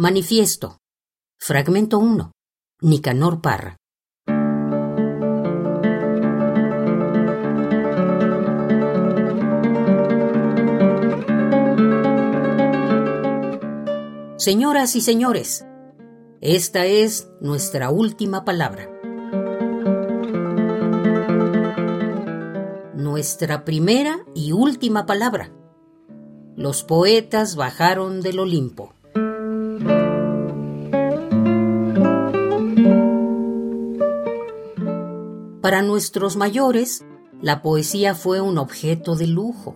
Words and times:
Manifiesto. 0.00 0.78
Fragmento 1.40 1.98
1. 1.98 2.30
Nicanor 2.82 3.40
Parra. 3.42 3.76
Señoras 14.36 14.94
y 14.94 15.00
señores, 15.00 15.66
esta 16.40 16.86
es 16.86 17.28
nuestra 17.40 17.90
última 17.90 18.44
palabra. 18.44 18.88
Nuestra 22.94 23.64
primera 23.64 24.24
y 24.36 24.52
última 24.52 25.06
palabra. 25.06 25.52
Los 26.54 26.84
poetas 26.84 27.56
bajaron 27.56 28.20
del 28.20 28.38
Olimpo. 28.38 28.94
Para 35.60 35.82
nuestros 35.82 36.36
mayores, 36.36 37.04
la 37.42 37.62
poesía 37.62 38.14
fue 38.14 38.40
un 38.40 38.58
objeto 38.58 39.16
de 39.16 39.26
lujo, 39.26 39.74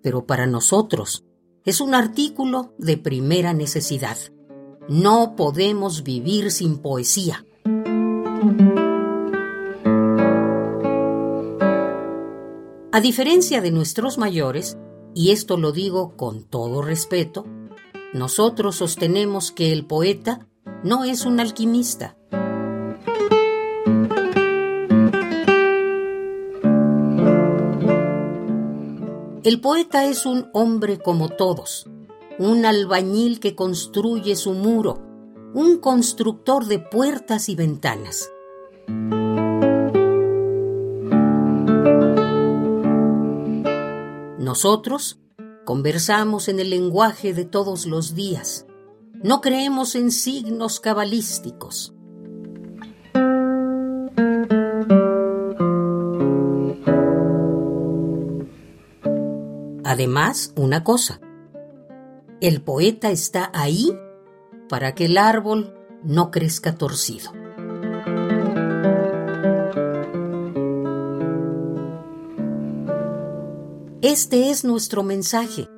pero 0.00 0.26
para 0.26 0.46
nosotros 0.46 1.24
es 1.64 1.80
un 1.80 1.94
artículo 1.94 2.72
de 2.78 2.98
primera 2.98 3.52
necesidad. 3.52 4.16
No 4.88 5.34
podemos 5.34 6.04
vivir 6.04 6.52
sin 6.52 6.78
poesía. 6.78 7.44
A 12.92 13.00
diferencia 13.00 13.60
de 13.60 13.72
nuestros 13.72 14.18
mayores, 14.18 14.78
y 15.14 15.32
esto 15.32 15.56
lo 15.56 15.72
digo 15.72 16.16
con 16.16 16.44
todo 16.44 16.80
respeto, 16.80 17.44
nosotros 18.14 18.76
sostenemos 18.76 19.50
que 19.50 19.72
el 19.72 19.84
poeta 19.84 20.46
no 20.84 21.02
es 21.04 21.24
un 21.26 21.40
alquimista. 21.40 22.16
El 29.44 29.60
poeta 29.60 30.04
es 30.04 30.24
un 30.24 30.50
hombre 30.52 31.00
como 31.00 31.28
todos, 31.28 31.88
un 32.38 32.64
albañil 32.64 33.40
que 33.40 33.56
construye 33.56 34.36
su 34.36 34.52
muro, 34.52 35.02
un 35.52 35.78
constructor 35.78 36.66
de 36.66 36.78
puertas 36.78 37.48
y 37.48 37.56
ventanas. 37.56 38.30
Nosotros 44.38 45.18
conversamos 45.64 46.46
en 46.46 46.60
el 46.60 46.70
lenguaje 46.70 47.34
de 47.34 47.44
todos 47.44 47.86
los 47.86 48.14
días. 48.14 48.66
No 49.24 49.40
creemos 49.40 49.96
en 49.96 50.12
signos 50.12 50.78
cabalísticos. 50.78 51.92
Además, 59.92 60.54
una 60.56 60.84
cosa, 60.84 61.20
el 62.40 62.62
poeta 62.62 63.10
está 63.10 63.50
ahí 63.52 63.94
para 64.66 64.94
que 64.94 65.04
el 65.04 65.18
árbol 65.18 65.74
no 66.02 66.30
crezca 66.30 66.76
torcido. 66.76 67.30
Este 74.00 74.48
es 74.48 74.64
nuestro 74.64 75.02
mensaje. 75.02 75.68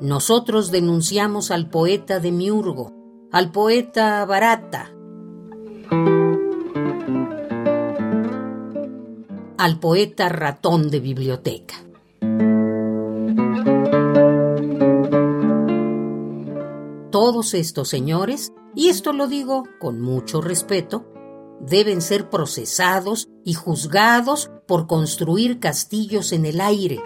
Nosotros 0.00 0.72
denunciamos 0.72 1.52
al 1.52 1.70
poeta 1.70 2.18
de 2.18 2.32
Miurgo, 2.32 2.92
al 3.30 3.52
poeta 3.52 4.24
barata, 4.24 4.90
al 9.58 9.78
poeta 9.78 10.28
ratón 10.28 10.90
de 10.90 10.98
biblioteca. 10.98 11.87
Todos 17.20 17.52
estos 17.54 17.88
señores, 17.88 18.52
y 18.76 18.90
esto 18.90 19.12
lo 19.12 19.26
digo 19.26 19.64
con 19.80 20.00
mucho 20.00 20.40
respeto, 20.40 21.04
deben 21.58 22.00
ser 22.00 22.30
procesados 22.30 23.28
y 23.44 23.54
juzgados 23.54 24.52
por 24.68 24.86
construir 24.86 25.58
castillos 25.58 26.30
en 26.30 26.46
el 26.46 26.60
aire, 26.60 27.02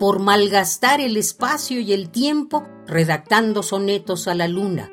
por 0.00 0.18
malgastar 0.18 1.00
el 1.00 1.16
espacio 1.16 1.78
y 1.78 1.92
el 1.92 2.10
tiempo 2.10 2.64
redactando 2.88 3.62
sonetos 3.62 4.26
a 4.26 4.34
la 4.34 4.48
luna. 4.48 4.90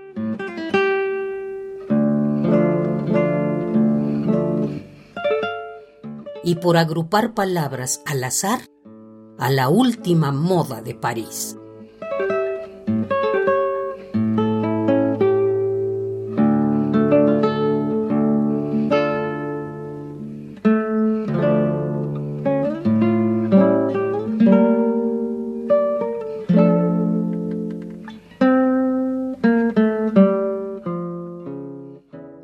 Y 6.44 6.58
por 6.62 6.78
agrupar 6.78 7.34
palabras 7.34 8.04
al 8.06 8.24
azar 8.24 8.70
a 9.40 9.50
la 9.50 9.70
última 9.70 10.32
moda 10.32 10.84
de 10.84 10.94
París. 10.94 11.58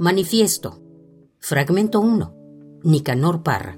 Manifiesto. 0.09 0.81
Fragmento 1.37 1.99
1. 1.99 2.79
Nicanor 2.81 3.43
Parra. 3.43 3.77